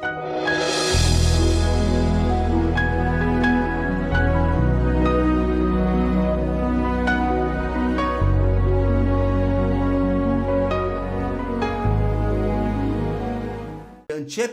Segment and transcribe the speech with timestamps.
[0.00, 0.12] Începe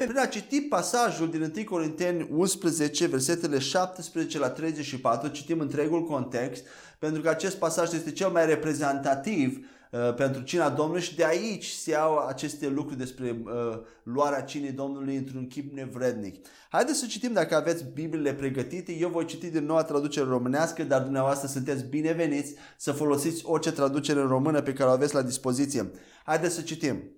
[0.05, 6.65] prin a citi pasajul din 1 Corinteni 11, versetele 17 la 34, citim întregul context,
[6.99, 9.76] pentru că acest pasaj este cel mai reprezentativ uh,
[10.15, 15.15] pentru cina Domnului și de aici se iau aceste lucruri despre uh, luarea cinei Domnului
[15.15, 16.47] într-un chip nevrednic.
[16.69, 18.91] Haideți să citim dacă aveți Bibliile pregătite.
[18.93, 24.19] Eu voi citi din noua traducere românească, dar dumneavoastră sunteți bineveniți să folosiți orice traducere
[24.19, 25.91] în română pe care o aveți la dispoziție.
[26.23, 27.11] Haideți să citim.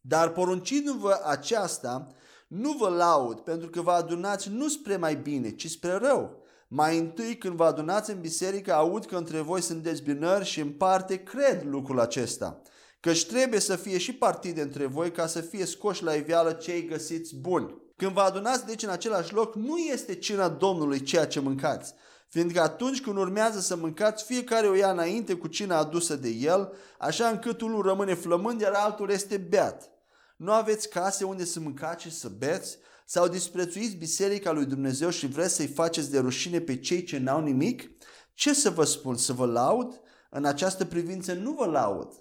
[0.00, 2.06] Dar poruncindu-vă aceasta,
[2.48, 6.37] nu vă laud pentru că vă adunați nu spre mai bine, ci spre rău.
[6.70, 10.70] Mai întâi când vă adunați în biserică, aud că între voi sunt dezbinări și în
[10.70, 12.62] parte cred lucrul acesta.
[13.00, 16.86] Căci trebuie să fie și partide între voi ca să fie scoși la iveală cei
[16.86, 17.74] găsiți buni.
[17.96, 21.94] Când vă adunați deci în același loc, nu este cina Domnului ceea ce mâncați,
[22.28, 26.72] fiindcă atunci când urmează să mâncați, fiecare o ia înainte cu cina adusă de el,
[26.98, 29.90] așa încât unul rămâne flămând, iar altul este beat.
[30.36, 32.78] Nu aveți case unde să mâncați și să beți?
[33.10, 37.40] Sau disprețuiți biserica lui Dumnezeu și vreți să-i faceți de rușine pe cei ce n-au
[37.40, 37.90] nimic?
[38.34, 39.16] Ce să vă spun?
[39.16, 40.00] Să vă laud?
[40.30, 42.12] În această privință nu vă laud.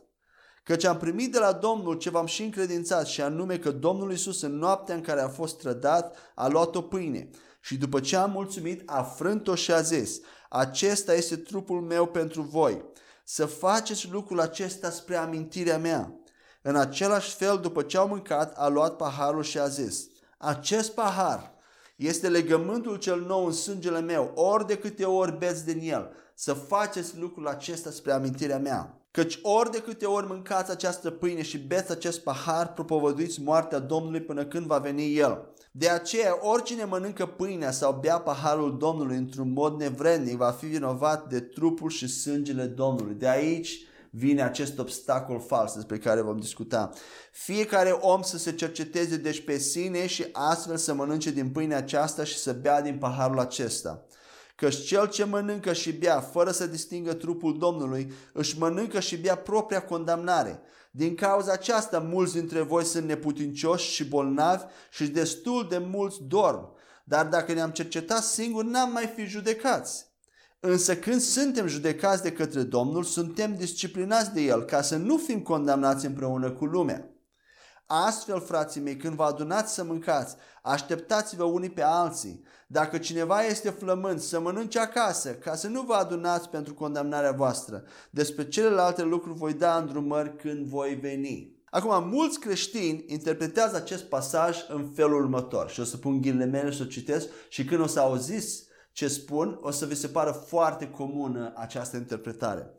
[0.63, 4.41] Căci am primit de la Domnul ce v-am și încredințat și anume că Domnul Iisus
[4.41, 7.29] în noaptea în care a fost trădat a luat o pâine
[7.61, 12.41] și după ce a mulțumit a frânt-o și a zis acesta este trupul meu pentru
[12.41, 12.83] voi.
[13.23, 16.19] Să faceți lucrul acesta spre amintirea mea.
[16.61, 21.55] În același fel, după ce au mâncat, a luat paharul și a zis, acest pahar
[21.95, 26.53] este legământul cel nou în sângele meu, ori de câte ori beți din el, să
[26.53, 29.01] faceți lucrul acesta spre amintirea mea.
[29.11, 34.21] Căci ori de câte ori mâncați această pâine și beți acest pahar, propovăduiți moartea Domnului
[34.21, 35.53] până când va veni El.
[35.71, 41.29] De aceea, oricine mănâncă pâinea sau bea paharul Domnului într-un mod nevrednic va fi vinovat
[41.29, 43.15] de trupul și sângele Domnului.
[43.15, 43.79] De aici
[44.17, 46.91] vine acest obstacol fals despre care vom discuta.
[47.31, 52.23] Fiecare om să se cerceteze deci pe sine și astfel să mănânce din pâinea aceasta
[52.23, 54.05] și să bea din paharul acesta.
[54.55, 59.35] Căci cel ce mănâncă și bea fără să distingă trupul Domnului, își mănâncă și bea
[59.35, 60.61] propria condamnare.
[60.91, 66.75] Din cauza aceasta, mulți dintre voi sunt neputincioși și bolnavi și destul de mulți dorm.
[67.03, 70.06] Dar dacă ne-am cercetat singuri, n-am mai fi judecați.
[70.69, 75.41] Însă când suntem judecați de către Domnul, suntem disciplinați de El ca să nu fim
[75.41, 77.09] condamnați împreună cu lumea.
[77.85, 82.43] Astfel, frații mei, când vă adunați să mâncați, așteptați-vă unii pe alții.
[82.67, 87.83] Dacă cineva este flămând, să mănânce acasă, ca să nu vă adunați pentru condamnarea voastră.
[88.09, 91.55] Despre celelalte lucruri voi da îndrumări când voi veni.
[91.69, 96.69] Acum, mulți creștini interpretează acest pasaj în felul următor și o să pun ghilele mele
[96.69, 98.66] și o citesc și când o să auziți
[98.97, 102.73] ce spun, o să vi se pară foarte comună această interpretare.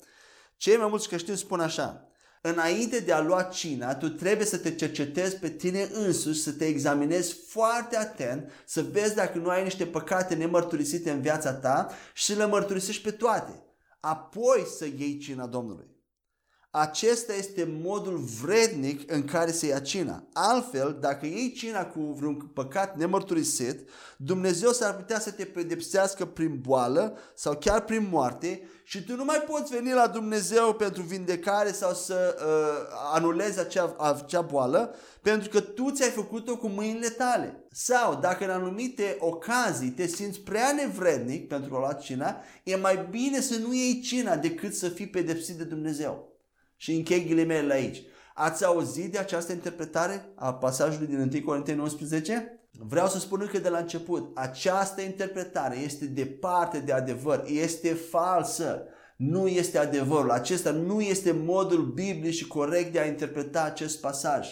[0.57, 2.09] Cei mai mulți creștini spun așa,
[2.43, 6.67] înainte de a lua cina, tu trebuie să te cercetezi pe tine însuși, să te
[6.67, 12.25] examinezi foarte atent, să vezi dacă nu ai niște păcate nemărturisite în viața ta și
[12.25, 13.63] să le mărturisești pe toate.
[14.01, 15.98] Apoi să iei cina Domnului.
[16.71, 20.29] Acesta este modul vrednic în care se ia cina.
[20.33, 26.61] Altfel, dacă iei cina cu vreun păcat nemărturisit, Dumnezeu s-ar putea să te pedepsească prin
[26.61, 31.73] boală sau chiar prin moarte și tu nu mai poți veni la Dumnezeu pentru vindecare
[31.73, 37.65] sau să uh, anulezi acea, acea boală pentru că tu ți-ai făcut-o cu mâinile tale.
[37.71, 43.07] Sau dacă în anumite ocazii te simți prea nevrednic pentru a lua cina, e mai
[43.11, 46.38] bine să nu iei cina decât să fii pedepsit de Dumnezeu.
[46.81, 48.03] Și închei ghilimele aici.
[48.35, 52.61] Ați auzit de această interpretare a pasajului din 1 Corinteni 11?
[52.71, 58.83] Vreau să spun încă de la început, această interpretare este departe de adevăr, este falsă,
[59.17, 60.31] nu este adevărul.
[60.31, 64.49] Acesta nu este modul biblic și corect de a interpreta acest pasaj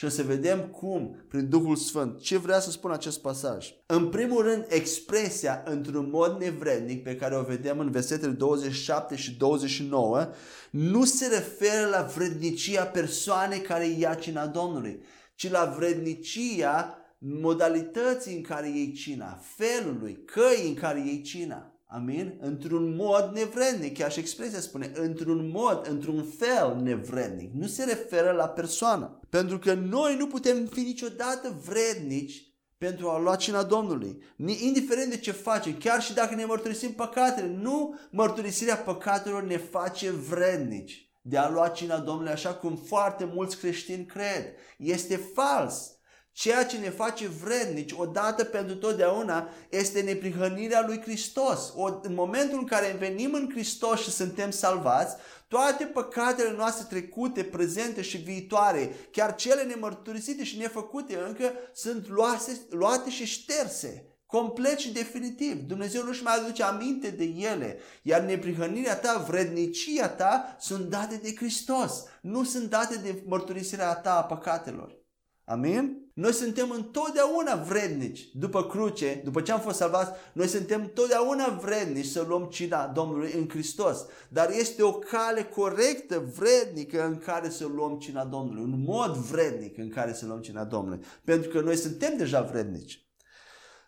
[0.00, 3.74] și o să vedem cum, prin Duhul Sfânt, ce vrea să spună acest pasaj.
[3.86, 9.36] În primul rând, expresia într-un mod nevrednic pe care o vedem în versetele 27 și
[9.36, 10.28] 29
[10.70, 15.02] nu se referă la vrednicia persoanei care ia cina Domnului,
[15.34, 21.69] ci la vrednicia modalității în care iei cina, felului, căii în care iei cina.
[21.92, 22.38] Amin?
[22.40, 23.98] Într-un mod nevrednic.
[23.98, 27.52] Chiar și expresia spune, într-un mod, într-un fel nevrednic.
[27.52, 29.20] Nu se referă la persoană.
[29.28, 34.22] Pentru că noi nu putem fi niciodată vrednici pentru a lua cina Domnului.
[34.36, 40.10] Indiferent de ce facem, chiar și dacă ne mărturisim păcatele, nu mărturisirea păcatelor ne face
[40.10, 44.44] vrednici de a lua cina Domnului așa cum foarte mulți creștini cred.
[44.78, 45.94] Este fals.
[46.32, 51.72] Ceea ce ne face vrednici odată pentru totdeauna este neprihănirea lui Hristos.
[51.76, 55.16] O, în momentul în care venim în Hristos și suntem salvați,
[55.48, 62.60] toate păcatele noastre trecute, prezente și viitoare, chiar cele nemărturisite și nefăcute încă, sunt luate,
[62.70, 64.04] luate și șterse.
[64.26, 65.62] Complet și definitiv.
[65.66, 67.78] Dumnezeu nu-și mai aduce aminte de ele.
[68.02, 72.04] Iar neprihănirea ta, vrednicia ta sunt date de Hristos.
[72.22, 74.98] Nu sunt date de mărturisirea ta a păcatelor.
[75.44, 76.09] Amin?
[76.20, 82.06] Noi suntem întotdeauna vrednici după cruce, după ce am fost salvați, noi suntem întotdeauna vrednici
[82.06, 84.06] să luăm cina Domnului în Hristos.
[84.28, 89.78] Dar este o cale corectă, vrednică în care să luăm cina Domnului, un mod vrednic
[89.78, 91.04] în care să luăm cina Domnului.
[91.24, 93.04] Pentru că noi suntem deja vrednici.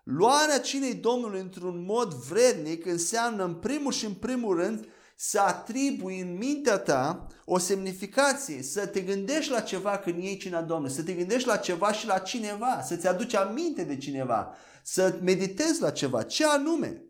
[0.02, 4.86] Luarea cinei Domnului într-un mod vrednic înseamnă în primul și în primul rând
[5.16, 10.60] să atribui în mintea ta o semnificație, să te gândești la ceva când iei cina
[10.60, 15.18] Domnului, să te gândești la ceva și la cineva, să-ți aduci aminte de cineva, să
[15.22, 16.22] meditezi la ceva.
[16.22, 17.02] Ce anume?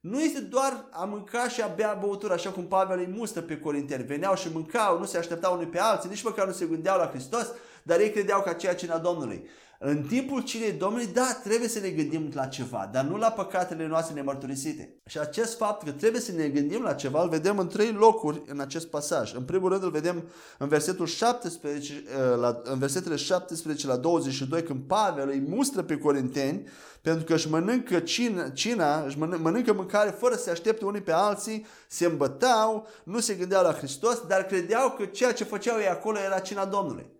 [0.00, 3.58] Nu este doar a mânca și a bea băutură, așa cum Pavel îi mustră pe
[3.58, 4.04] corinteni.
[4.04, 7.08] Veneau și mâncau, nu se așteptau unii pe alții, nici măcar nu se gândeau la
[7.08, 7.46] Hristos,
[7.88, 9.48] dar ei credeau că aceea cina Domnului.
[9.80, 13.86] În timpul cinei Domnului, da, trebuie să ne gândim la ceva, dar nu la păcatele
[13.86, 14.94] noastre nemărturisite.
[15.06, 18.42] Și acest fapt că trebuie să ne gândim la ceva, îl vedem în trei locuri
[18.46, 19.34] în acest pasaj.
[19.34, 24.62] În primul rând îl vedem în versetul 17, uh, la, în versetele 17 la 22,
[24.62, 26.68] când Pavel îi mustră pe corinteni,
[27.02, 31.12] pentru că își mănâncă cina, cina își mănâncă mâncare fără să se aștepte unii pe
[31.12, 35.88] alții, se îmbătau, nu se gândeau la Hristos, dar credeau că ceea ce făceau ei
[35.88, 37.16] acolo era cina Domnului.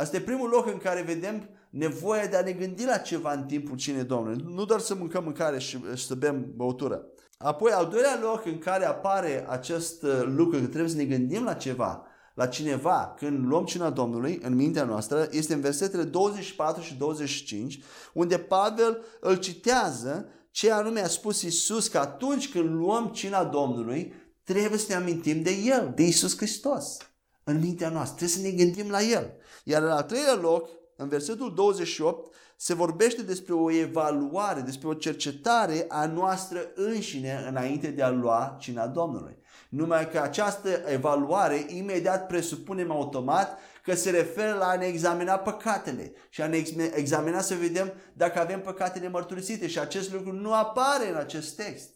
[0.00, 3.44] Asta e primul loc în care vedem nevoia de a ne gândi la ceva în
[3.44, 4.44] timpul cinei Domnului.
[4.48, 7.06] Nu doar să mâncăm mâncare și, și să bem băutură.
[7.38, 11.44] Apoi, al doilea loc în care apare acest uh, lucru, că trebuie să ne gândim
[11.44, 16.82] la ceva, la cineva, când luăm cina Domnului în mintea noastră, este în versetele 24
[16.82, 17.80] și 25,
[18.12, 24.12] unde Pavel îl citează ce anume a spus Isus, că atunci când luăm cina Domnului,
[24.44, 26.96] trebuie să ne amintim de El, de Isus Hristos,
[27.44, 28.16] în mintea noastră.
[28.16, 29.38] Trebuie să ne gândim la El.
[29.64, 34.94] Iar în al treilea loc, în versetul 28, se vorbește despre o evaluare, despre o
[34.94, 39.38] cercetare a noastră înșine înainte de a lua cina Domnului.
[39.68, 46.12] Numai că această evaluare imediat presupunem automat că se referă la a ne examina păcatele
[46.28, 46.64] și a ne
[46.94, 51.90] examina să vedem dacă avem păcatele mărturisite și acest lucru nu apare în acest text.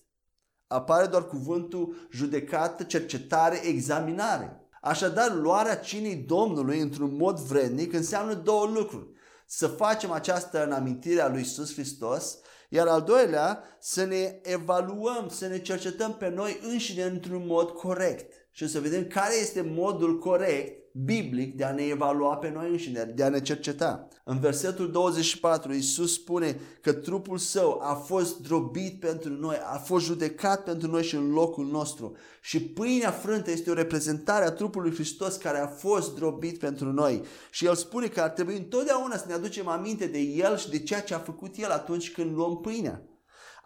[0.67, 4.64] Apare doar cuvântul judecată, cercetare, examinare.
[4.85, 9.07] Așadar, luarea cinei Domnului într-un mod vrednic înseamnă două lucruri.
[9.47, 12.39] Să facem această în amintire a lui Iisus Hristos,
[12.69, 18.33] iar al doilea, să ne evaluăm, să ne cercetăm pe noi înșine într-un mod corect
[18.51, 23.13] și să vedem care este modul corect biblic de a ne evalua pe noi înșine,
[23.15, 24.09] de a ne cerceta.
[24.25, 30.05] În versetul 24, Iisus spune că trupul său a fost drobit pentru noi, a fost
[30.05, 32.17] judecat pentru noi și în locul nostru.
[32.41, 37.23] Și pâinea frântă este o reprezentare a trupului Hristos care a fost drobit pentru noi.
[37.51, 40.79] Și El spune că ar trebui întotdeauna să ne aducem aminte de El și de
[40.79, 43.03] ceea ce a făcut El atunci când luăm pâinea.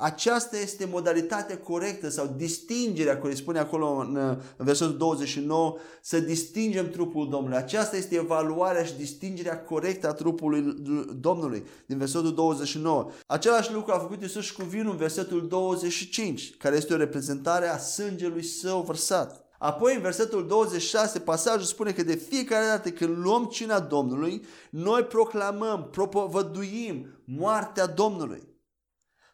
[0.00, 4.16] Aceasta este modalitatea corectă sau distingerea, care spune acolo în,
[4.56, 7.56] în versetul 29, să distingem trupul Domnului.
[7.56, 10.74] Aceasta este evaluarea și distingerea corectă a trupului
[11.20, 13.10] Domnului din versetul 29.
[13.26, 17.68] Același lucru a făcut Iisus și cu vinul în versetul 25, care este o reprezentare
[17.68, 19.44] a sângelui său vărsat.
[19.58, 25.02] Apoi în versetul 26 pasajul spune că de fiecare dată când luăm cina Domnului, noi
[25.02, 28.56] proclamăm, propovăduim moartea Domnului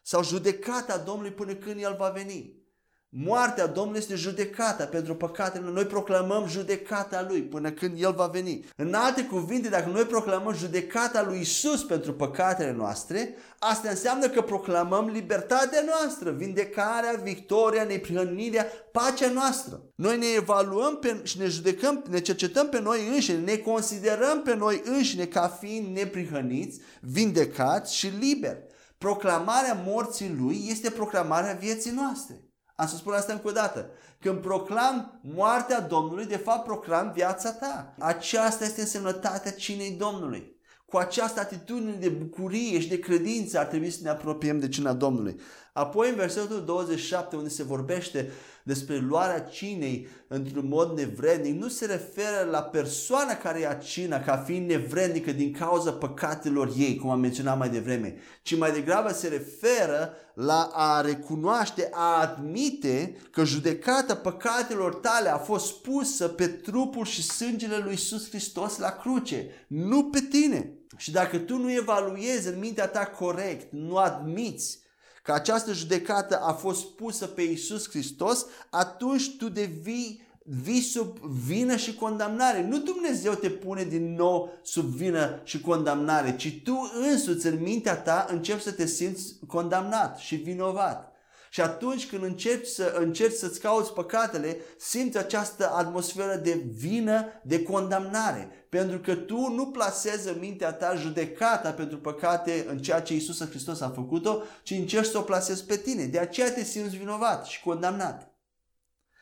[0.07, 2.63] sau judecata Domnului până când El va veni.
[3.09, 5.69] Moartea Domnului este judecata pentru păcatele.
[5.69, 8.65] Noi proclamăm judecata Lui până când El va veni.
[8.75, 14.41] În alte cuvinte, dacă noi proclamăm judecata Lui Isus pentru păcatele noastre, asta înseamnă că
[14.41, 19.81] proclamăm libertatea noastră, vindecarea, victoria, neprihănirea, pacea noastră.
[19.95, 24.55] Noi ne evaluăm pe, și ne judecăm, ne cercetăm pe noi înșine, ne considerăm pe
[24.55, 28.73] noi înșine ca fiind neprihăniți, vindecați și liberi
[29.05, 32.43] proclamarea morții lui este proclamarea vieții noastre.
[32.75, 33.89] Am să spun asta încă o dată.
[34.19, 37.95] Când proclam moartea Domnului, de fapt proclam viața ta.
[37.99, 40.59] Aceasta este însemnătatea cinei Domnului.
[40.85, 44.93] Cu această atitudine de bucurie și de credință ar trebui să ne apropiem de cina
[44.93, 45.39] Domnului.
[45.77, 48.31] Apoi în versetul 27 unde se vorbește
[48.63, 54.37] despre luarea cinei într-un mod nevrednic, nu se referă la persoana care ia cina ca
[54.37, 59.27] fiind nevrednică din cauza păcatelor ei, cum am menționat mai devreme, ci mai degrabă se
[59.27, 67.05] referă la a recunoaște, a admite că judecata păcatelor tale a fost pusă pe trupul
[67.05, 70.73] și sângele lui Iisus Hristos la cruce, nu pe tine.
[70.97, 74.83] Și dacă tu nu evaluezi în mintea ta corect, nu admiți
[75.25, 81.75] că această judecată a fost pusă pe Isus Hristos, atunci tu devii vii sub vină
[81.75, 82.67] și condamnare.
[82.67, 87.95] Nu Dumnezeu te pune din nou sub vină și condamnare, ci tu însuți în mintea
[87.95, 91.14] ta începi să te simți condamnat și vinovat.
[91.55, 97.63] Și atunci când încerci, să, încerci să-ți cauți păcatele, simți această atmosferă de vină, de
[97.63, 98.67] condamnare.
[98.69, 103.49] Pentru că tu nu plasezi în mintea ta judecata pentru păcate în ceea ce Isus
[103.49, 106.05] Hristos a făcut-o, ci încerci să o plasezi pe tine.
[106.05, 108.33] De aceea te simți vinovat și condamnat.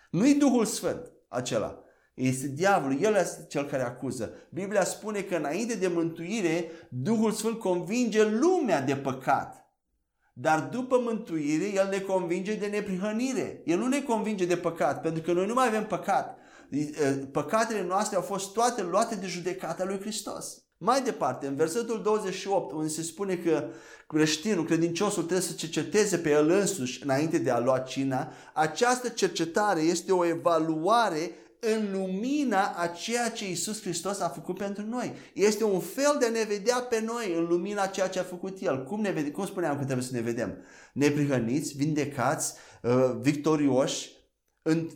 [0.10, 1.84] Nu-i Duhul Sfânt acela.
[2.14, 4.34] Este diavolul, el este cel care acuză.
[4.50, 9.63] Biblia spune că înainte de mântuire, Duhul Sfânt convinge lumea de păcat.
[10.34, 13.62] Dar după mântuire, El ne convinge de neprihănire.
[13.66, 16.38] El nu ne convinge de păcat, pentru că noi nu mai avem păcat.
[17.32, 20.64] Păcatele noastre au fost toate luate de judecata lui Hristos.
[20.78, 23.70] Mai departe, în versetul 28, unde se spune că
[24.08, 29.82] creștinul, credinciosul trebuie să cerceteze pe el însuși înainte de a lua cina, această cercetare
[29.82, 31.32] este o evaluare
[31.64, 35.14] în lumina a ceea ce Isus Hristos a făcut pentru noi.
[35.34, 38.24] Este un fel de a ne vedea pe noi în lumina a ceea ce a
[38.24, 38.84] făcut El.
[38.84, 40.58] Cum, ne vede, cum spuneam că trebuie să ne vedem?
[40.94, 44.12] Neprihăniți, vindecați, uh, victorioși,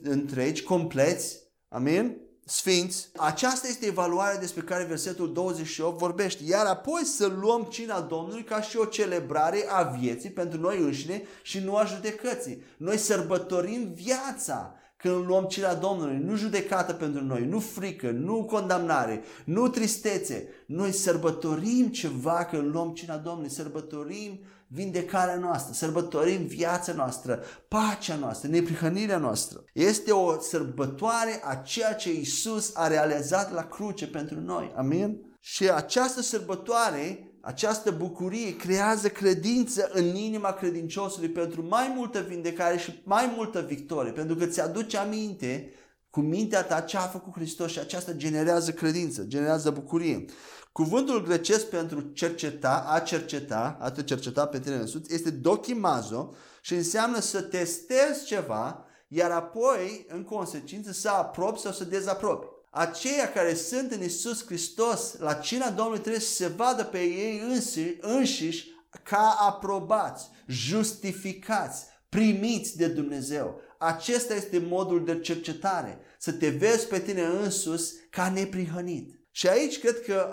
[0.03, 2.17] întregi, compleți, amin?
[2.45, 3.09] Sfinți.
[3.15, 6.43] Aceasta este evaluarea despre care versetul 28 vorbește.
[6.45, 11.23] Iar apoi să luăm cina Domnului ca și o celebrare a vieții pentru noi înșine
[11.41, 12.63] și nu a judecății.
[12.77, 19.23] Noi sărbătorim viața când luăm cina Domnului, nu judecată pentru noi, nu frică, nu condamnare,
[19.45, 20.47] nu tristețe.
[20.65, 28.49] Noi sărbătorim ceva când luăm cina Domnului, sărbătorim vindecarea noastră, sărbătorim viața noastră, pacea noastră,
[28.49, 29.63] neprihănirea noastră.
[29.73, 34.73] Este o sărbătoare a ceea ce Isus a realizat la cruce pentru noi.
[34.75, 35.17] Amin?
[35.39, 43.01] Și această sărbătoare această bucurie creează credință în inima credinciosului pentru mai multă vindecare și
[43.03, 45.73] mai multă victorie, pentru că ți aduce aminte
[46.09, 50.25] cu mintea ta ce a făcut Hristos și aceasta generează credință, generează bucurie.
[50.71, 56.73] Cuvântul grecesc pentru cerceta, a cerceta, a te cerceta pe tine însuți, este dokimazo și
[56.73, 63.53] înseamnă să testezi ceva, iar apoi, în consecință, să aprobi sau să dezaprobi aceia care
[63.53, 68.67] sunt în Isus Hristos, la cina Domnului trebuie să se vadă pe ei înși, înșiși
[69.03, 73.61] ca aprobați, justificați, primiți de Dumnezeu.
[73.77, 79.15] Acesta este modul de cercetare, să te vezi pe tine însus ca neprihănit.
[79.31, 80.27] Și aici cred că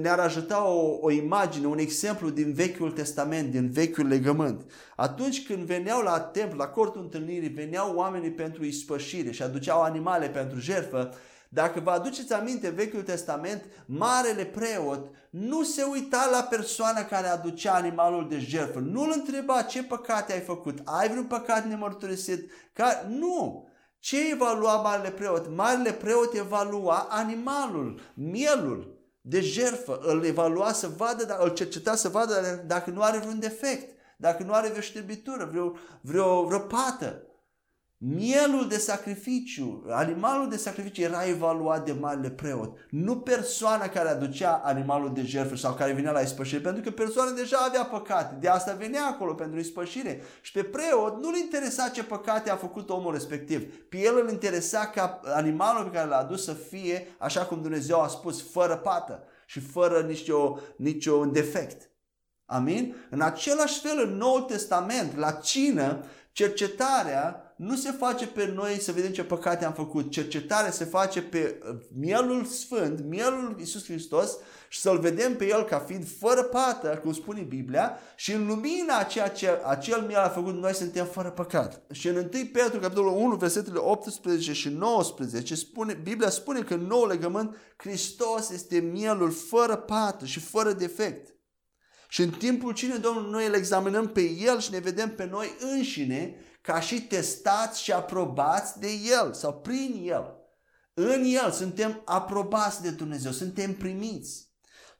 [0.00, 4.70] ne-ar ajuta o, o imagine, un exemplu din Vechiul Testament, din Vechiul Legământ.
[4.96, 10.28] Atunci când veneau la templu, la cortul întâlnirii, veneau oamenii pentru ispășire și aduceau animale
[10.28, 11.14] pentru jertfă,
[11.54, 17.74] dacă vă aduceți aminte, Vechiul Testament, Marele Preot nu se uita la persoana care aducea
[17.74, 18.78] animalul de jertfă.
[18.78, 22.50] Nu îl întreba ce păcate ai făcut, ai vreun păcat nemărturisit?
[22.72, 23.06] Ca...
[23.08, 23.68] Nu!
[23.98, 25.54] Ce evalua Marele Preot?
[25.54, 29.98] Marele Preot evalua animalul, mielul de jertfă.
[30.02, 34.52] Îl evalua să vadă, îl cerceta să vadă dacă nu are vreun defect, dacă nu
[34.52, 37.26] are vreo șterbitură, vreo, vreo, vreo pată.
[38.04, 44.60] Mielul de sacrificiu, animalul de sacrificiu era evaluat de marele preot, nu persoana care aducea
[44.64, 48.48] animalul de jertfă sau care venea la ispășire, pentru că persoana deja avea păcate, de
[48.48, 50.22] asta venea acolo pentru ispășire.
[50.40, 54.86] Și pe preot nu-l interesa ce păcate a făcut omul respectiv, pe el îl interesa
[54.86, 59.22] ca animalul pe care l-a adus să fie, așa cum Dumnezeu a spus, fără pată
[59.46, 61.90] și fără nicio, nicio defect.
[62.46, 62.94] Amin?
[63.10, 68.92] În același fel, în Noul Testament, la cină, cercetarea nu se face pe noi să
[68.92, 70.10] vedem ce păcate am făcut.
[70.10, 74.36] Cercetarea se face pe uh, mielul sfânt, mielul Iisus Hristos
[74.68, 78.98] și să-L vedem pe El ca fiind fără pată, cum spune Biblia, și în lumina
[78.98, 81.82] a ceea ce acel miel a făcut, noi suntem fără păcat.
[81.90, 86.86] Și în 1 Petru, capitolul 1, versetele 18 și 19, spune, Biblia spune că în
[86.86, 91.34] nou legământ Hristos este mielul fără pată și fără defect.
[92.08, 95.56] Și în timpul cine Domnul noi îl examinăm pe El și ne vedem pe noi
[95.60, 98.88] înșine ca și testați și aprobați de
[99.20, 100.36] El sau prin El.
[100.94, 104.50] În El suntem aprobați de Dumnezeu, suntem primiți.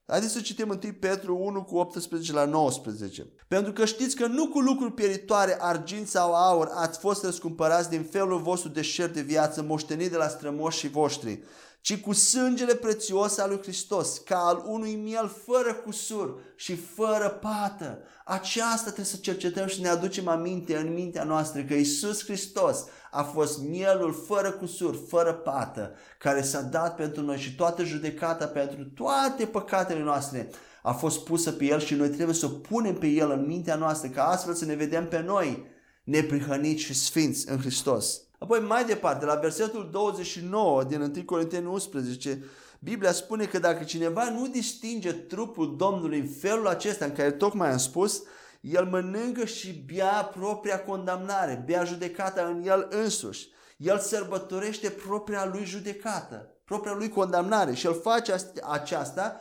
[0.07, 3.33] Haideți să citim 1 Petru 1 cu 18 la 19.
[3.49, 8.03] Pentru că știți că nu cu lucruri pieritoare, argint sau aur, ați fost răscumpărați din
[8.03, 11.43] felul vostru de șer de viață moștenit de la strămoșii voștri,
[11.83, 17.29] ci cu sângele prețios al lui Hristos, ca al unui miel fără cusur și fără
[17.29, 17.99] pată.
[18.25, 23.23] Aceasta trebuie să cercetăm și ne aducem aminte în mintea noastră că Isus Hristos a
[23.23, 28.85] fost mielul fără cusur, fără pată, care s-a dat pentru noi și toată judecata pentru
[28.85, 30.51] toate păcatele noastre
[30.83, 33.75] a fost pusă pe El și noi trebuie să o punem pe El în mintea
[33.75, 35.67] noastră, ca astfel să ne vedem pe noi
[36.05, 38.21] neprihăniți și sfinți în Hristos.
[38.43, 42.45] Apoi mai departe, la versetul 29 din 1 Corinteni 11,
[42.81, 47.71] Biblia spune că dacă cineva nu distinge trupul Domnului în felul acesta în care tocmai
[47.71, 48.23] am spus,
[48.61, 53.49] el mănâncă și bea propria condamnare, bea judecata în el însuși.
[53.77, 58.35] El sărbătorește propria lui judecată, propria lui condamnare și el face
[58.71, 59.41] aceasta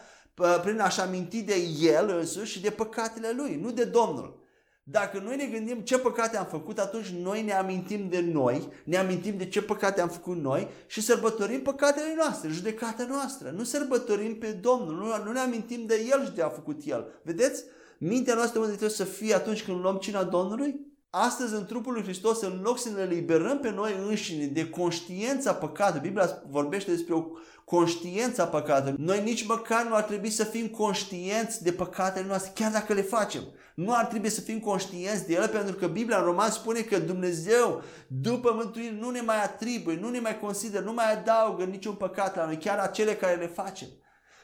[0.62, 4.40] prin a-și aminti de el însuși și de păcatele lui, nu de Domnul.
[4.84, 8.98] Dacă noi ne gândim ce păcate am făcut, atunci noi ne amintim de noi, ne
[8.98, 13.50] amintim de ce păcate am făcut noi și sărbătorim păcatele noastre, judecata noastră.
[13.50, 17.20] Nu sărbătorim pe Domnul, nu, nu ne amintim de El și de a făcut El.
[17.24, 17.64] Vedeți?
[17.98, 20.90] Mintea noastră unde trebuie să fie atunci când luăm cina Domnului?
[21.13, 25.53] Astăzi, în trupul lui Hristos, în loc să ne liberăm pe noi înșine de conștiința
[25.53, 27.24] păcatului, Biblia vorbește despre o
[27.65, 28.96] conștiință a păcatului.
[28.98, 33.01] Noi nici măcar nu ar trebui să fim conștienți de păcatele noastre, chiar dacă le
[33.01, 33.41] facem.
[33.75, 37.00] Nu ar trebui să fim conștienți de ele, pentru că Biblia în Roman spune că
[37.00, 41.94] Dumnezeu, după mântuire, nu ne mai atribuie, nu ne mai consideră, nu mai adaugă niciun
[41.94, 43.88] păcat la noi, chiar acele care le facem.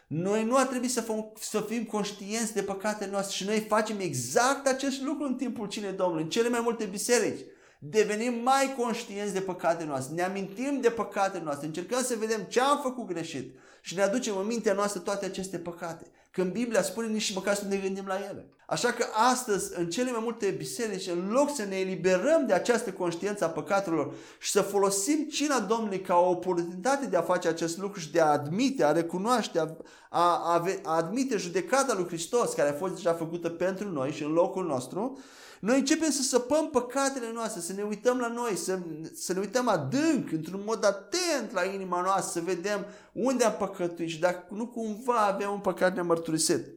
[0.08, 4.00] Noi nu ar trebui să, fim, să fim conștienți de păcatele noastre și noi facem
[4.00, 7.46] exact acest lucru în timpul cinei Domnului, în cele mai multe biserici.
[7.80, 12.62] Devenim mai conștienți de păcatele noastre, ne amintim de păcatele noastre, încercăm să vedem ce
[12.62, 16.12] am făcut greșit și ne aducem în mintea noastră toate aceste păcate.
[16.32, 18.50] Când Biblia spune nici măcar să ne gândim la ele.
[18.70, 22.92] Așa că astăzi, în cele mai multe biserici, în loc să ne eliberăm de această
[22.92, 27.78] conștiință a păcatelor și să folosim cina Domnului ca o oportunitate de a face acest
[27.78, 29.68] lucru și de a admite, a recunoaște, a,
[30.10, 34.32] a, a admite judecata lui Hristos care a fost deja făcută pentru noi și în
[34.32, 35.20] locul nostru,
[35.60, 38.80] noi începem să săpăm păcatele noastre, să ne uităm la noi, să,
[39.14, 44.10] să ne uităm adânc, într-un mod atent la inima noastră, să vedem unde am păcătuit
[44.10, 46.77] și dacă nu cumva avem un păcat nemărturisit.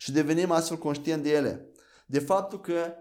[0.00, 1.72] Și devenim astfel conștient de ele.
[2.06, 2.94] De faptul că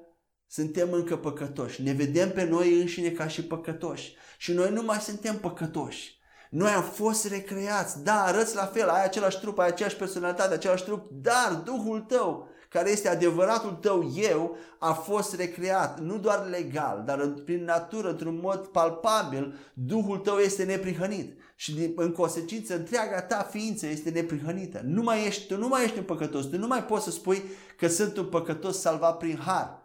[0.47, 1.81] suntem încă păcătoși.
[1.81, 4.15] Ne vedem pe noi înșine ca și păcătoși.
[4.37, 6.18] Și noi nu mai suntem păcătoși.
[6.49, 10.83] Noi am fost recreați, da, arăți la fel, ai același trup, ai aceeași personalitate, același
[10.83, 17.03] trup, dar Duhul tău care este adevăratul tău eu, a fost recreat, nu doar legal,
[17.05, 21.37] dar prin natură, într-un mod palpabil, Duhul tău este neprihănit.
[21.55, 24.81] Și în consecință, întreaga ta ființă este neprihănită.
[24.85, 27.43] Nu mai ești, tu nu mai ești un păcătos, tu nu mai poți să spui
[27.77, 29.78] că sunt un păcătos salvat prin har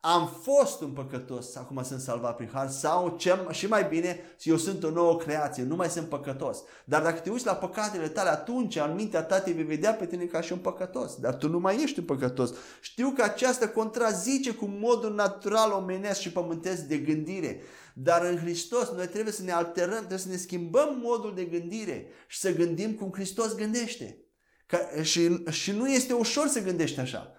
[0.00, 4.56] am fost un păcătos, acum sunt salvat prin har, sau ce, și mai bine, eu
[4.56, 6.62] sunt o nouă creație, nu mai sunt păcătos.
[6.84, 10.06] Dar dacă te uiți la păcatele tale, atunci în mintea ta te vei vedea pe
[10.06, 11.16] tine ca și un păcătos.
[11.16, 12.54] Dar tu nu mai ești un păcătos.
[12.80, 17.60] Știu că aceasta contrazice cu modul natural omenesc și pământesc de gândire.
[17.94, 22.06] Dar în Hristos noi trebuie să ne alterăm, trebuie să ne schimbăm modul de gândire
[22.26, 24.24] și să gândim cum Hristos gândește.
[24.66, 27.34] Ca, și, și nu este ușor să gândești așa.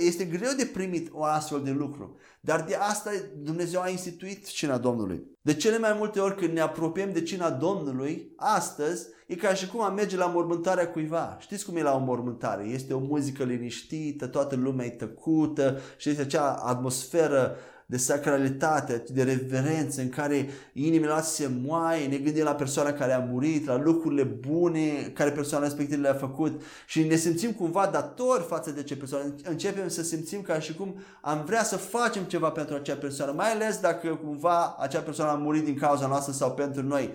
[0.00, 2.16] Este greu de primit o astfel de lucru.
[2.40, 5.22] Dar de asta Dumnezeu a instituit cina Domnului.
[5.42, 9.68] De cele mai multe ori când ne apropiem de cina Domnului, astăzi, e ca și
[9.68, 11.36] cum am merge la mormântarea cuiva.
[11.40, 12.64] Știți cum e la o mormântare?
[12.64, 17.56] Este o muzică liniștită, toată lumea e tăcută și este acea atmosferă
[17.90, 23.12] de sacralitate, de reverență, în care inimile noastre se moaie, ne gândim la persoana care
[23.12, 28.42] a murit, la lucrurile bune care persoana respectivă le-a făcut și ne simțim cumva datori
[28.42, 29.34] față de ce persoană.
[29.44, 33.52] Începem să simțim ca și cum am vrea să facem ceva pentru acea persoană, mai
[33.52, 37.10] ales dacă cumva acea persoană a murit din cauza noastră sau pentru noi.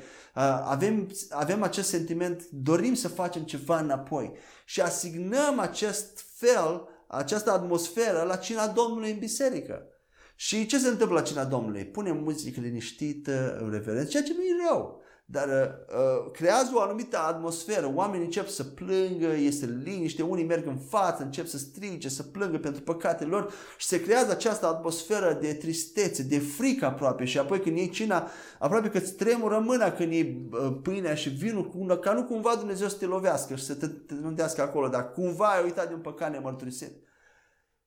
[0.64, 4.32] Avem, avem acest sentiment, dorim să facem ceva înapoi
[4.66, 9.90] și asignăm acest fel, această atmosferă la cina Domnului în biserică.
[10.36, 11.86] Și ce se întâmplă la cina Domnului?
[11.86, 15.04] Punem muzică liniștită, reverență, ceea ce nu e rău.
[15.28, 20.78] Dar uh, creează o anumită atmosferă, oamenii încep să plângă, este liniște, unii merg în
[20.78, 25.54] față, încep să strige, să plângă pentru păcatele lor și se creează această atmosferă de
[25.54, 28.28] tristețe, de frică aproape și apoi când iei cina,
[28.60, 32.88] aproape că îți tremură mâna când iei uh, pâinea și vinul, ca nu cumva Dumnezeu
[32.88, 36.32] să te lovească și să te trândească acolo, dar cumva ai uitat de un păcat
[36.32, 36.92] nemărturisit.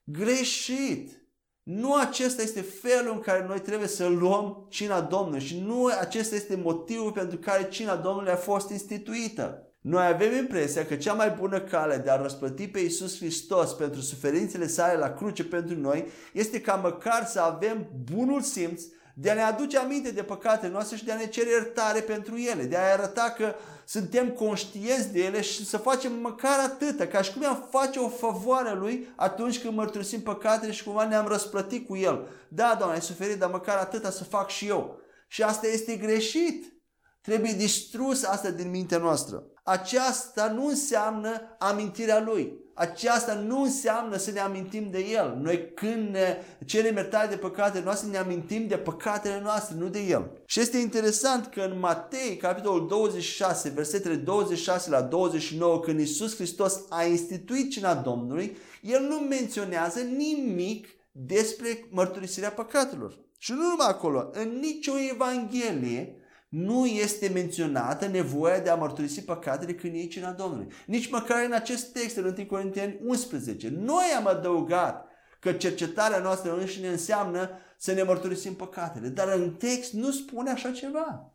[0.03, 1.28] Greșit!
[1.63, 6.35] Nu acesta este felul în care noi trebuie să luăm cina Domnului și nu acesta
[6.35, 9.63] este motivul pentru care cina Domnului a fost instituită.
[9.81, 14.01] Noi avem impresia că cea mai bună cale de a răsplăti pe Iisus Hristos pentru
[14.01, 18.83] suferințele sale la cruce pentru noi este ca măcar să avem bunul simț
[19.21, 22.37] de a ne aduce aminte de păcatele noastre și de a ne cere iertare pentru
[22.37, 23.55] ele, de a arăta că
[23.85, 28.09] suntem conștienți de ele și să facem măcar atâta, ca și cum am face o
[28.09, 32.27] favoare lui atunci când mărturisim păcatele și cumva ne-am răsplătit cu el.
[32.47, 34.99] Da, Doamne, ai suferit, dar măcar atâta să fac și eu.
[35.27, 36.73] Și asta este greșit.
[37.21, 39.43] Trebuie distrus asta din mintea noastră.
[39.63, 42.53] Aceasta nu înseamnă amintirea lui.
[42.79, 45.37] Aceasta nu înseamnă să ne amintim de El.
[45.41, 49.99] Noi când ne cerem iertare de păcatele noastre, ne amintim de păcatele noastre, nu de
[49.99, 50.31] El.
[50.45, 56.79] Și este interesant că în Matei, capitolul 26, versetele 26 la 29, când Isus Hristos
[56.89, 63.17] a instituit cina Domnului, El nu menționează nimic despre mărturisirea păcatelor.
[63.37, 66.18] Și nu numai acolo, în nicio evanghelie
[66.49, 70.67] nu este menționată nevoia de a mărturisi păcatele când e cina Domnului.
[70.85, 73.69] Nici măcar în acest text, în 1 Corinteni 11.
[73.69, 75.07] Noi am adăugat
[75.39, 79.07] că cercetarea noastră înșine înseamnă să ne mărturisim păcatele.
[79.07, 81.33] Dar în text nu spune așa ceva.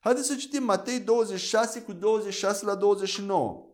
[0.00, 3.66] Haideți să citim Matei 26 cu 26 la 29.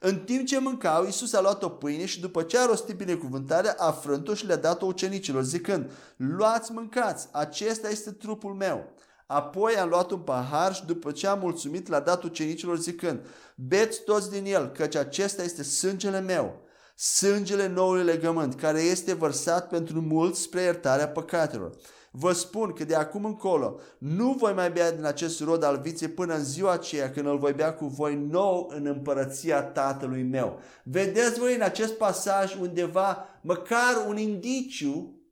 [0.00, 3.74] În timp ce mâncau, Iisus a luat o pâine și după ce a rostit binecuvântarea,
[3.78, 8.92] a frânt-o și le-a dat-o ucenicilor, zicând, luați, mâncați, acesta este trupul meu.
[9.26, 13.20] Apoi a luat un pahar și după ce a mulțumit l-a dat ucenicilor zicând,
[13.56, 16.62] beți toți din el, căci acesta este sângele meu,
[16.94, 21.76] sângele noului legământ, care este vărsat pentru mulți spre iertarea păcatelor.
[22.10, 26.08] Vă spun că de acum încolo nu voi mai bea din acest rod al viței
[26.08, 30.60] până în ziua aceea când îl voi bea cu voi nou în împărăția Tatălui meu.
[30.84, 35.23] Vedeți voi în acest pasaj undeva măcar un indiciu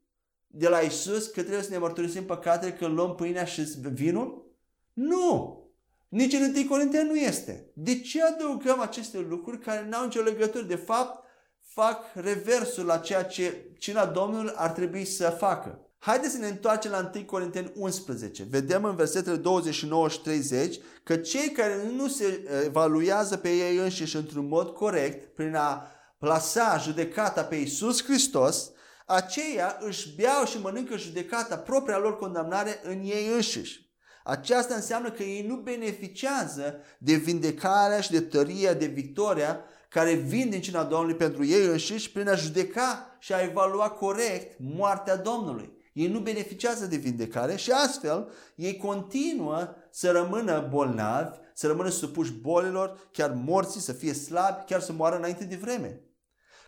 [0.54, 3.62] de la Isus că trebuie să ne mărturisim păcatele când luăm pâinea și
[3.92, 4.50] vinul?
[4.92, 5.60] Nu!
[6.08, 7.70] Nici în 1 Corinteni nu este.
[7.74, 10.64] De ce adăugăm aceste lucruri care nu au nicio legătură?
[10.64, 11.24] De fapt,
[11.60, 15.86] fac reversul la ceea ce cina Domnului ar trebui să facă.
[15.98, 18.46] Haideți să ne întoarcem la 1 Corinteni 11.
[18.50, 24.16] Vedem în versetele 29 și 30 că cei care nu se evaluează pe ei înșiși
[24.16, 25.86] într-un mod corect, prin a
[26.18, 28.70] plasa judecata pe Iisus Hristos,
[29.06, 33.90] aceia își beau și mănâncă judecata, propria lor condamnare în ei înșiși.
[34.24, 40.50] Aceasta înseamnă că ei nu beneficiază de vindecarea și de tăria, de victoria care vin
[40.50, 45.80] din cina Domnului pentru ei înșiși prin a judeca și a evalua corect moartea Domnului.
[45.92, 52.32] Ei nu beneficiază de vindecare și astfel ei continuă să rămână bolnavi, să rămână supuși
[52.32, 56.00] bolilor, chiar morții, să fie slabi, chiar să moară înainte de vreme.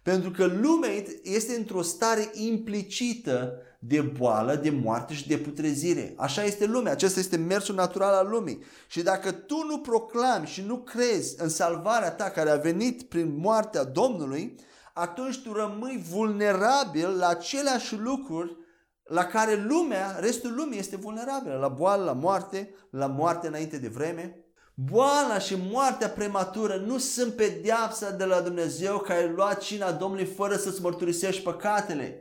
[0.04, 0.90] Pentru că lumea
[1.22, 6.14] este într-o stare implicită de boală, de moarte și de putrezire.
[6.16, 8.62] Așa este lumea, acesta este mersul natural al lumii.
[8.86, 13.36] Și dacă tu nu proclami și nu crezi în salvarea ta care a venit prin
[13.36, 14.54] moartea Domnului,
[14.94, 18.56] atunci tu rămâi vulnerabil la aceleași lucruri
[19.04, 23.88] la care lumea, restul lumii este vulnerabilă, la boală, la moarte, la moarte înainte de
[23.88, 24.43] vreme.
[24.74, 30.24] Boala și moartea prematură nu sunt pedeapsa de la Dumnezeu care ai luat cina Domnului
[30.24, 32.18] fără să-ți mărturisești păcatele.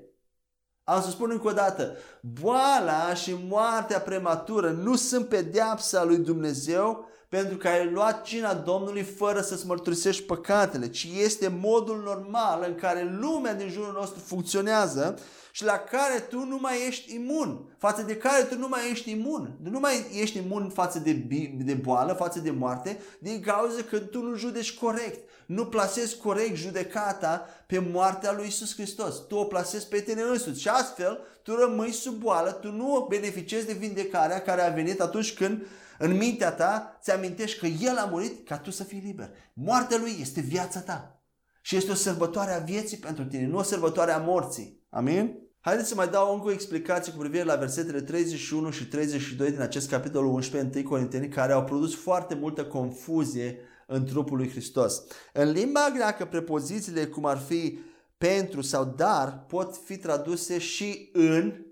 [0.83, 7.07] Am să spun încă o dată, boala și moartea prematură nu sunt pedeapsa lui Dumnezeu
[7.33, 12.75] pentru că ai luat cina Domnului fără să-ți mărturisești păcatele, ci este modul normal în
[12.75, 15.19] care lumea din jurul nostru funcționează
[15.51, 19.11] și la care tu nu mai ești imun, față de care tu nu mai ești
[19.11, 19.57] imun.
[19.63, 21.13] Nu mai ești imun față de,
[21.57, 26.55] de boală, față de moarte, din cauza că tu nu judeci corect, nu plasezi corect
[26.55, 29.15] judecata pe moartea lui Isus Hristos.
[29.27, 33.65] Tu o plasezi pe tine însuți și astfel tu rămâi sub boală, tu nu beneficiezi
[33.65, 35.65] de vindecarea care a venit atunci când
[36.03, 39.29] în mintea ta ți amintești că El a murit ca tu să fii liber.
[39.53, 41.23] Moartea Lui este viața ta.
[41.61, 44.85] Și este o sărbătoare a vieții pentru tine, nu o sărbătoare a morții.
[44.89, 45.37] Amin?
[45.59, 49.61] Haideți să mai dau încă o explicație cu privire la versetele 31 și 32 din
[49.61, 55.03] acest capitol 11 1 Corinteni care au produs foarte multă confuzie în trupul lui Hristos.
[55.33, 57.79] În limba greacă, prepozițiile cum ar fi
[58.17, 61.65] pentru sau dar pot fi traduse și în,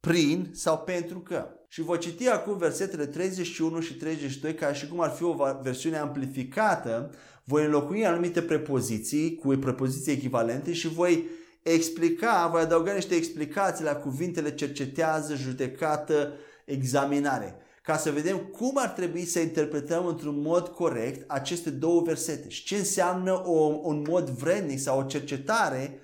[0.00, 1.50] prin sau pentru că.
[1.68, 5.96] Și voi citi acum versetele 31 și 32 ca și cum ar fi o versiune
[5.96, 7.10] amplificată.
[7.44, 11.24] Voi înlocui anumite prepoziții cu prepoziții echivalente și voi
[11.62, 16.32] explica, voi adăuga niște explicații la cuvintele cercetează, judecată,
[16.64, 22.48] examinare, ca să vedem cum ar trebui să interpretăm într-un mod corect aceste două versete
[22.48, 26.00] și ce înseamnă o, un mod vrednic sau o cercetare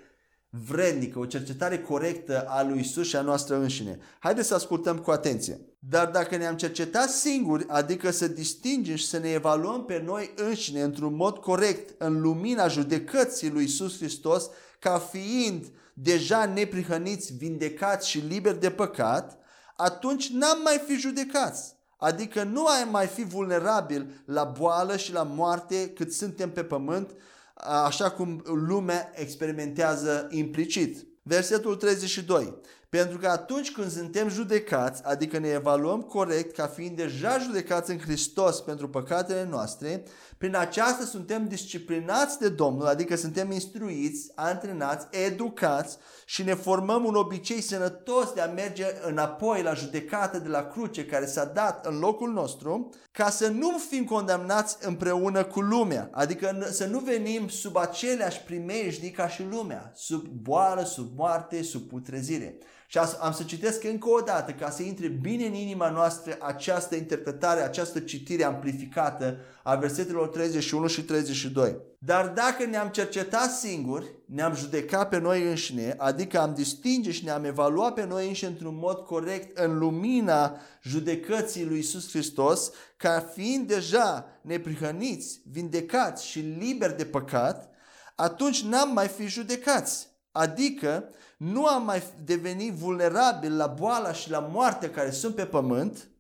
[0.59, 3.99] vrednică, o cercetare corectă a lui Isus și a noastră înșine.
[4.19, 5.61] Haideți să ascultăm cu atenție.
[5.79, 10.83] Dar dacă ne-am cercetat singuri, adică să distingem și să ne evaluăm pe noi înșine
[10.83, 18.19] într-un mod corect în lumina judecății lui Isus Hristos, ca fiind deja neprihăniți, vindecați și
[18.19, 19.39] liberi de păcat,
[19.77, 21.75] atunci n-am mai fi judecați.
[21.97, 27.11] Adică nu ai mai fi vulnerabil la boală și la moarte cât suntem pe pământ,
[27.55, 31.07] așa cum lumea experimentează implicit.
[31.23, 32.61] Versetul 32.
[32.99, 37.99] Pentru că atunci când suntem judecați, adică ne evaluăm corect ca fiind deja judecați în
[37.99, 40.03] Hristos pentru păcatele noastre,
[40.39, 47.15] prin aceasta suntem disciplinați de Domnul, adică suntem instruiți, antrenați, educați și ne formăm un
[47.15, 51.99] obicei sănătos de a merge înapoi la judecată de la cruce care s-a dat în
[51.99, 57.77] locul nostru, ca să nu fim condamnați împreună cu lumea, adică să nu venim sub
[57.77, 62.59] aceleași primejdii ca și lumea, sub boală, sub moarte, sub putrezire.
[62.93, 66.95] Și am să citesc încă o dată ca să intre bine în inima noastră această
[66.95, 71.77] interpretare, această citire amplificată a versetelor 31 și 32.
[71.99, 77.45] Dar dacă ne-am cercetat singuri, ne-am judecat pe noi înșine, adică am distinge și ne-am
[77.45, 83.67] evaluat pe noi înșine într-un mod corect în lumina judecății lui Isus Hristos, ca fiind
[83.67, 87.71] deja neprihăniți, vindecați și liberi de păcat,
[88.15, 90.11] atunci n-am mai fi judecați.
[90.33, 91.09] Adică
[91.43, 96.11] nu am mai devenit vulnerabil la boala și la moartea care sunt pe pământ,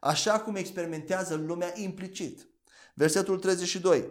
[0.00, 2.48] așa cum experimentează lumea implicit.
[2.94, 4.10] Versetul 32.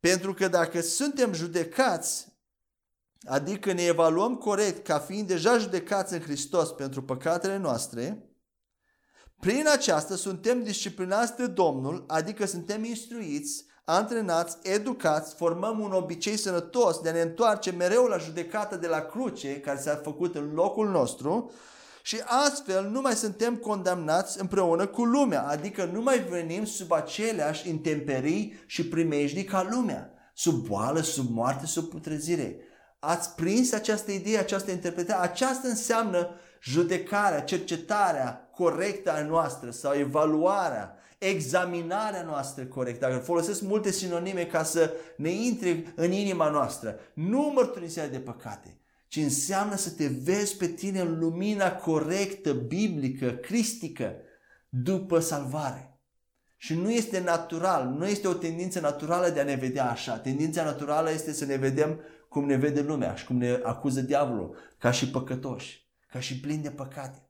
[0.00, 2.38] Pentru că dacă suntem judecați,
[3.24, 8.28] adică ne evaluăm corect ca fiind deja judecați în Hristos pentru păcatele noastre,
[9.40, 17.00] prin aceasta suntem disciplinați de Domnul, adică suntem instruiți antrenați, educați, formăm un obicei sănătos
[17.00, 20.88] de a ne întoarce mereu la judecată de la cruce care s-a făcut în locul
[20.88, 21.52] nostru
[22.02, 27.68] și astfel nu mai suntem condamnați împreună cu lumea, adică nu mai venim sub aceleași
[27.68, 32.56] intemperii și primejdii ca lumea, sub boală, sub moarte, sub putrezire.
[32.98, 35.28] Ați prins această idee, această interpretare?
[35.28, 36.28] Aceasta înseamnă
[36.62, 43.06] judecarea, cercetarea corectă a noastră sau evaluarea examinarea noastră corectă.
[43.06, 46.98] Dacă folosesc multe sinonime ca să ne intre în inima noastră.
[47.14, 53.30] Nu mărturisirea de păcate, ci înseamnă să te vezi pe tine în lumina corectă, biblică,
[53.30, 54.14] cristică,
[54.68, 55.98] după salvare.
[56.56, 60.18] Și nu este natural, nu este o tendință naturală de a ne vedea așa.
[60.18, 64.56] Tendința naturală este să ne vedem cum ne vede lumea și cum ne acuză diavolul,
[64.78, 67.23] ca și păcătoși, ca și plini de păcate.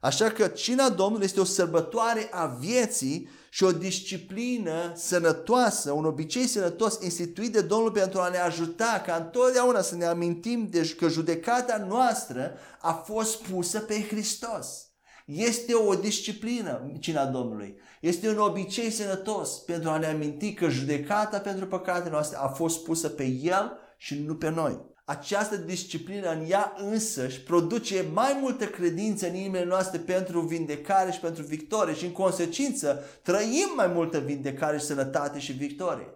[0.00, 6.46] Așa că cina Domnului este o sărbătoare a vieții și o disciplină sănătoasă, un obicei
[6.46, 11.08] sănătos instituit de Domnul pentru a ne ajuta ca întotdeauna să ne amintim de că
[11.08, 14.84] judecata noastră a fost pusă pe Hristos.
[15.26, 17.80] Este o disciplină cina Domnului.
[18.00, 22.84] Este un obicei sănătos pentru a ne aminti că judecata pentru păcatele noastre a fost
[22.84, 28.66] pusă pe El și nu pe noi această disciplină în ea însăși produce mai multă
[28.66, 34.18] credință în inimile noastre pentru vindecare și pentru victorie și în consecință trăim mai multă
[34.18, 36.14] vindecare și sănătate și victorie.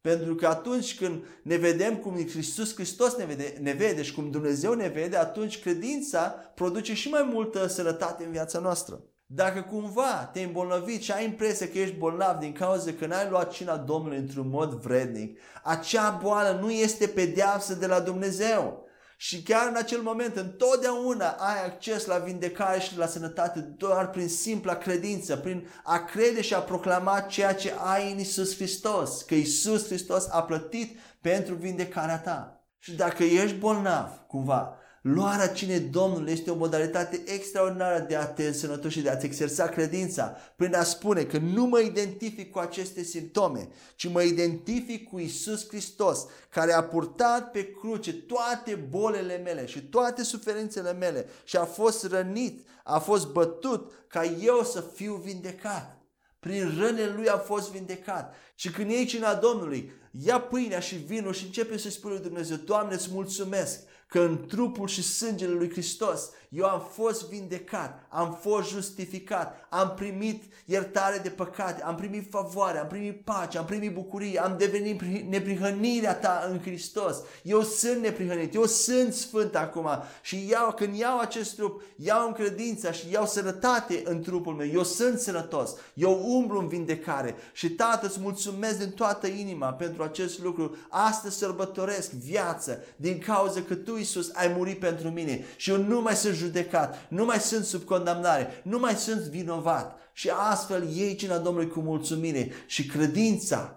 [0.00, 4.30] Pentru că atunci când ne vedem cum Iisus Hristos ne vede, ne vede și cum
[4.30, 6.20] Dumnezeu ne vede, atunci credința
[6.54, 9.00] produce și mai multă sănătate în viața noastră.
[9.32, 13.50] Dacă cumva te-ai îmbolnăvit și ai impresia că ești bolnav din cauza că n-ai luat
[13.50, 18.88] cina Domnului într-un mod vrednic, acea boală nu este pedeapsă de la Dumnezeu.
[19.16, 24.28] Și chiar în acel moment, întotdeauna ai acces la vindecare și la sănătate doar prin
[24.28, 29.34] simpla credință, prin a crede și a proclama ceea ce ai în Isus Hristos, că
[29.34, 32.64] Isus Hristos a plătit pentru vindecarea ta.
[32.78, 38.46] Și dacă ești bolnav, cumva, Luarea cinei Domnului este o modalitate extraordinară de a te
[38.46, 43.02] însănătoși și de a-ți exersa credința prin a spune că nu mă identific cu aceste
[43.02, 49.66] simptome, ci mă identific cu Isus Hristos, care a purtat pe cruce toate bolele mele
[49.66, 55.14] și toate suferințele mele și a fost rănit, a fost bătut ca eu să fiu
[55.14, 55.98] vindecat.
[56.40, 58.34] Prin rănele lui a fost vindecat.
[58.60, 62.56] Și când iei cina Domnului, ia pâinea și vinul și începe să spui lui Dumnezeu,
[62.56, 68.38] Doamne, îți mulțumesc că în trupul și sângele lui Hristos eu am fost vindecat, am
[68.40, 73.94] fost justificat, am primit iertare de păcate, am primit favoare, am primit pace, am primit
[73.94, 77.16] bucurie, am devenit neprihănirea ta în Hristos.
[77.42, 79.88] Eu sunt neprihănit, eu sunt sfânt acum
[80.22, 84.68] și iau, când iau acest trup, iau în credința și iau sănătate în trupul meu.
[84.68, 89.72] Eu sunt sănătos, eu umblu în vindecare și Tată îți mulțumesc mulțumesc din toată inima
[89.72, 90.76] pentru acest lucru.
[90.88, 96.00] Astăzi sărbătoresc viață din cauza că Tu, Iisus, ai murit pentru mine și eu nu
[96.00, 99.98] mai sunt judecat, nu mai sunt sub condamnare, nu mai sunt vinovat.
[100.12, 103.74] Și astfel iei cina Domnului cu mulțumire și credința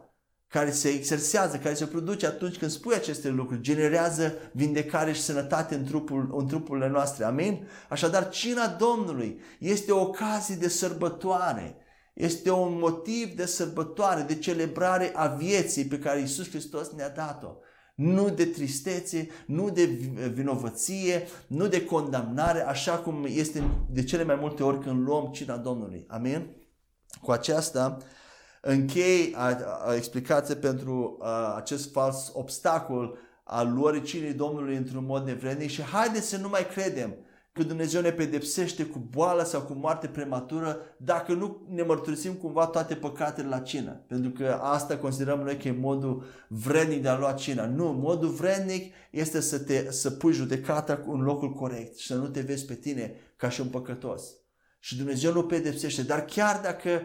[0.48, 5.76] care se exersează, care se produce atunci când spui aceste lucruri, generează vindecare și sănătate
[5.76, 7.26] în, trupul, în trupurile noastre.
[7.26, 7.68] Amin?
[7.90, 11.78] Așadar, cina Domnului este o ocazie de sărbătoare.
[12.14, 17.50] Este un motiv de sărbătoare, de celebrare a vieții pe care Isus Hristos ne-a dat-o.
[17.96, 19.86] Nu de tristețe, nu de
[20.34, 25.58] vinovăție, nu de condamnare, așa cum este de cele mai multe ori când luăm cina
[25.58, 26.06] Domnului.
[26.08, 26.48] Amin?
[27.22, 27.98] Cu aceasta,
[28.62, 29.36] închei
[29.96, 36.28] explicație pentru a, acest fals obstacol al luării cinei Domnului într-un mod nevrednic și haideți
[36.28, 37.16] să nu mai credem
[37.54, 42.66] că Dumnezeu ne pedepsește cu boală sau cu moarte prematură dacă nu ne mărturisim cumva
[42.66, 43.92] toate păcatele la cină.
[44.08, 47.66] Pentru că asta considerăm noi că e modul vrednic de a lua cina.
[47.66, 52.28] Nu, modul vrednic este să, te, să pui judecata în locul corect și să nu
[52.28, 54.24] te vezi pe tine ca și un păcătos.
[54.80, 57.02] Și Dumnezeu nu pedepsește, dar chiar dacă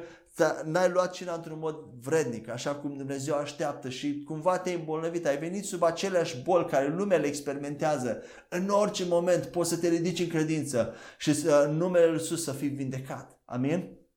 [0.65, 5.39] n-ai luat cina într-un mod vrednic, așa cum Dumnezeu așteaptă și cumva te-ai îmbolnăvit, ai
[5.39, 10.21] venit sub aceleași boli care lumea le experimentează, în orice moment poți să te ridici
[10.21, 11.31] în credință și
[11.65, 13.39] în numele Lui Iisus să fii vindecat.
[13.45, 13.98] Amin?